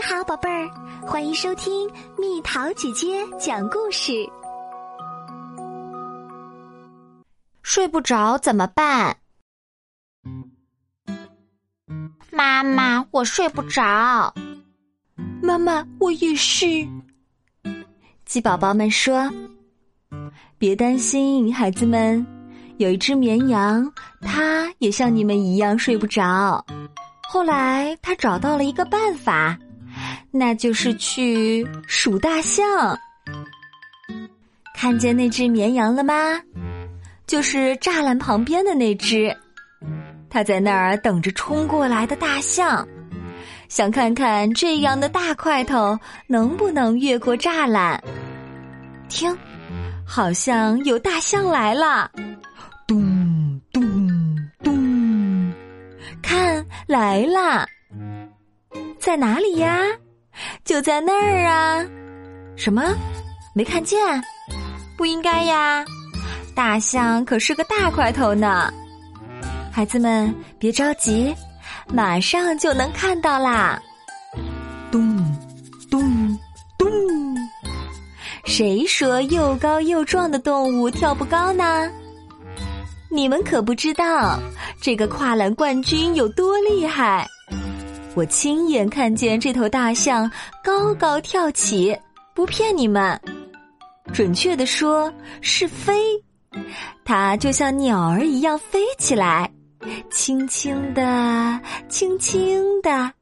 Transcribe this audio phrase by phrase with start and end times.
[0.00, 0.66] 你好，宝贝儿，
[1.02, 4.26] 欢迎收听蜜桃姐姐讲故事。
[7.62, 9.14] 睡不着怎么办？
[12.30, 14.32] 妈妈，我睡不着。
[15.42, 16.66] 妈妈，我也是。
[18.24, 19.30] 鸡宝宝们说
[20.56, 22.26] ：“别担心，孩子们，
[22.78, 23.86] 有一只绵羊，
[24.22, 26.64] 它也像你们一样睡不着。
[27.28, 29.58] 后来，它找到了一个办法。”
[30.30, 32.98] 那就是去数大象。
[34.74, 36.14] 看见那只绵羊了吗？
[37.26, 39.36] 就是栅栏旁边的那只，
[40.28, 42.86] 它在那儿等着冲过来的大象，
[43.68, 48.02] 想看看这样的大块头能不能越过栅栏。
[49.08, 49.36] 听，
[50.04, 52.10] 好像有大象来了，
[52.86, 53.80] 咚咚
[54.62, 55.52] 咚，
[56.20, 57.64] 看来了，
[58.98, 59.78] 在哪里呀？
[60.64, 61.84] 就在那儿啊！
[62.56, 62.82] 什么？
[63.54, 63.98] 没看见？
[64.96, 65.84] 不应该呀！
[66.54, 68.72] 大象可是个大块头呢。
[69.72, 71.34] 孩子们别着急，
[71.88, 73.80] 马上就能看到啦！
[74.90, 75.16] 咚
[75.90, 76.38] 咚
[76.76, 76.88] 咚！
[78.44, 81.90] 谁说又高又壮的动物跳不高呢？
[83.08, 84.38] 你们可不知道
[84.80, 87.26] 这个跨栏冠军有多厉害。
[88.14, 90.30] 我亲眼看见这头大象
[90.64, 91.96] 高高跳起，
[92.34, 93.18] 不骗你们，
[94.12, 96.02] 准确的说是飞，
[97.04, 99.50] 它就像鸟儿一样飞起来，
[100.10, 103.12] 轻轻的，轻轻的，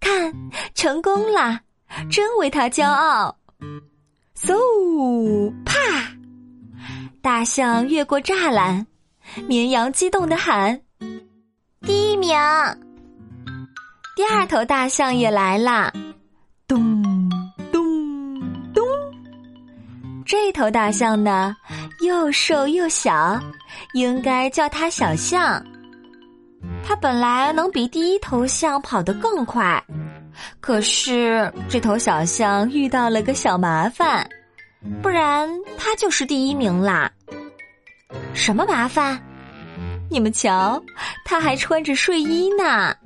[0.00, 0.32] 看，
[0.74, 1.60] 成功了，
[2.10, 3.34] 真为它骄傲。
[4.38, 5.72] 嗖，啪！
[7.22, 8.86] 大象越过栅栏，
[9.46, 10.80] 绵羊激动的喊
[11.82, 12.36] ：“第一名！”
[14.16, 15.92] 第二头大象也来啦，
[16.66, 17.02] 咚
[17.70, 17.84] 咚
[18.72, 18.82] 咚。
[20.24, 21.54] 这头大象呢，
[22.00, 23.38] 又瘦又小，
[23.92, 25.62] 应该叫它小象。
[26.82, 29.84] 它本来能比第一头象跑得更快，
[30.60, 34.26] 可是这头小象遇到了个小麻烦，
[35.02, 35.46] 不然
[35.76, 37.12] 它就是第一名啦。
[38.32, 39.22] 什么麻烦？
[40.08, 40.82] 你们瞧，
[41.22, 42.96] 它还穿着睡衣呢。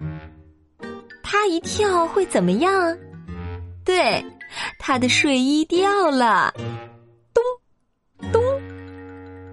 [1.33, 2.99] 他一跳会怎么样？
[3.85, 4.25] 对，
[4.81, 6.53] 他的睡衣掉了，
[7.33, 8.43] 咚咚，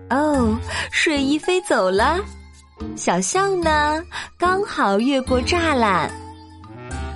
[0.09, 0.57] 哦，
[0.89, 2.19] 睡衣飞走了。
[2.95, 4.03] 小象呢，
[4.39, 6.09] 刚好越过栅栏。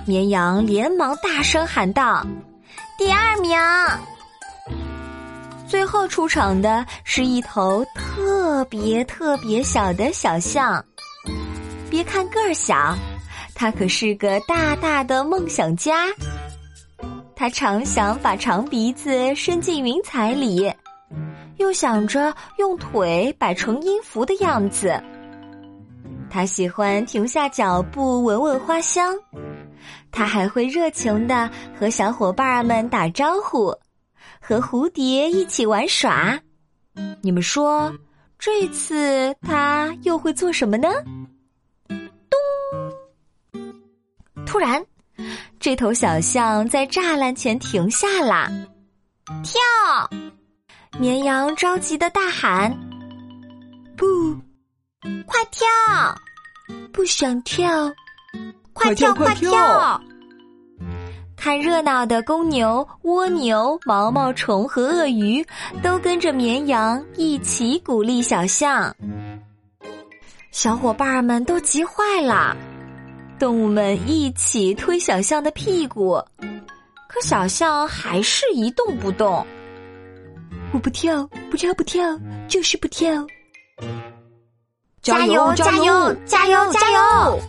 [0.06, 2.24] 绵羊连忙大声喊道
[2.96, 3.58] ：“第二名！”
[5.66, 10.84] 最后出场的是一头特别特别小的小象，
[11.90, 12.96] 别看个儿小。
[13.62, 16.08] 他可是个大大的梦想家，
[17.36, 20.68] 他常想把长鼻子伸进云彩里，
[21.58, 25.00] 又想着用腿摆成音符的样子。
[26.28, 29.14] 他喜欢停下脚步闻闻花香，
[30.10, 31.48] 他还会热情的
[31.78, 33.72] 和小伙伴们打招呼，
[34.40, 36.36] 和蝴蝶一起玩耍。
[37.20, 37.94] 你们说，
[38.40, 40.88] 这次他又会做什么呢？
[44.52, 44.84] 突然，
[45.58, 48.50] 这头小象在栅栏前停下了，
[49.42, 49.58] 跳！
[51.00, 52.70] 绵羊着急的大喊
[53.96, 54.04] ：“不，
[55.24, 55.66] 快跳！
[56.92, 57.90] 不想跳，
[58.74, 59.98] 快跳快跳！”
[61.34, 65.42] 看热闹的公牛、蜗牛、毛毛虫和鳄鱼
[65.82, 68.94] 都跟着绵羊一起鼓励小象，
[70.50, 72.54] 小伙伴们都急坏了。
[73.42, 76.12] 动物们一起推小象的屁股，
[77.08, 79.44] 可小象还是一动不动。
[80.72, 82.16] 我不跳，不跳，不跳，
[82.46, 83.26] 就是不跳。
[85.02, 85.52] 加油！
[85.54, 86.14] 加油！
[86.24, 86.72] 加油！
[86.72, 87.40] 加油！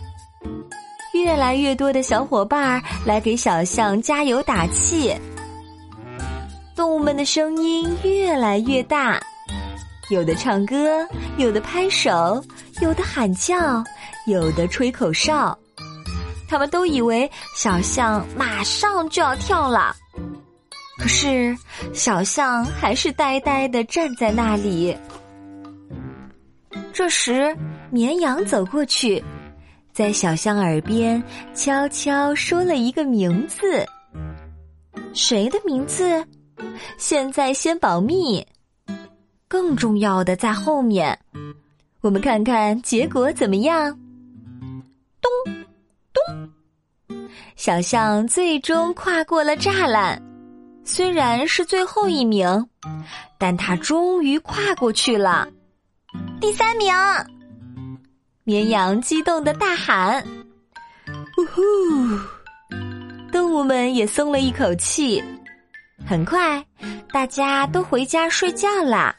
[1.12, 5.14] 越来越多的小伙伴来给小象加油打气。
[6.74, 9.20] 动物们的声音越来越大，
[10.10, 11.06] 有的唱歌，
[11.36, 12.44] 有的拍手，
[12.80, 13.84] 有的喊叫，
[14.26, 15.56] 有的吹口哨。
[16.54, 19.92] 他们都以为小象马上就要跳了，
[20.98, 21.52] 可是
[21.92, 24.96] 小象还是呆呆的站在那里。
[26.92, 27.52] 这时，
[27.90, 29.20] 绵羊走过去，
[29.92, 31.20] 在小象耳边
[31.54, 33.84] 悄悄说了一个名字。
[35.12, 36.24] 谁的名字？
[36.98, 38.46] 现在先保密，
[39.48, 41.18] 更重要的在后面。
[42.00, 43.90] 我们看看结果怎么样。
[45.20, 45.53] 咚。
[47.56, 50.20] 小象最终跨过了栅栏，
[50.84, 52.46] 虽然是最后一名，
[53.38, 55.48] 但它终于跨过去了。
[56.40, 56.92] 第三名，
[58.42, 60.22] 绵羊激动的大喊
[61.38, 61.62] ：“呜呼！”
[63.32, 65.22] 动物们也松了一口气。
[66.06, 66.62] 很快，
[67.12, 69.14] 大家都回家睡觉啦。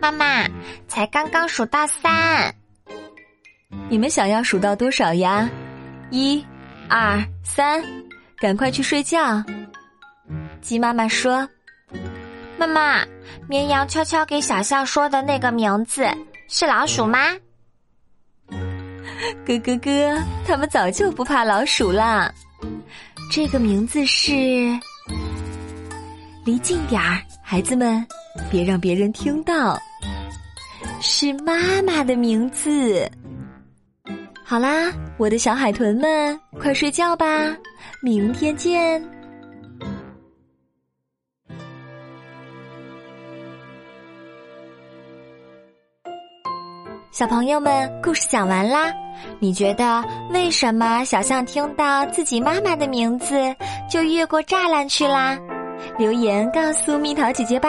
[0.00, 0.46] 妈妈，
[0.88, 2.52] 才刚刚数到三。
[3.88, 5.48] 你们想要数到多少呀？
[6.10, 6.44] 一、
[6.96, 7.82] 二、三，
[8.38, 9.42] 赶快去睡觉。
[10.60, 11.48] 鸡妈妈说
[12.56, 13.04] ：“妈妈，
[13.48, 16.06] 绵羊悄悄给小象说的那个名字
[16.48, 17.18] 是老鼠吗？”
[19.44, 22.32] 咯咯咯，他们早就不怕老鼠啦。
[23.28, 24.32] 这个名字是……
[26.44, 28.06] 离近点儿，孩子们，
[28.52, 29.76] 别让别人听到。
[31.00, 33.10] 是妈妈的名字。
[34.44, 37.26] 好啦，我的小海豚们，快睡觉吧，
[38.02, 39.00] 明天见。
[47.12, 48.92] 小朋友们，故事讲完啦。
[49.38, 50.02] 你觉得
[50.32, 53.36] 为什么小象听到自己妈妈的名字
[53.88, 55.38] 就越过栅栏去啦？
[55.96, 57.68] 留言告诉蜜桃姐姐吧。